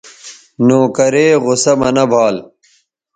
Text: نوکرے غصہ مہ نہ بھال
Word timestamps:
نوکرے 0.67 1.27
غصہ 1.43 1.73
مہ 1.79 1.89
نہ 1.95 2.03
بھال 2.11 2.35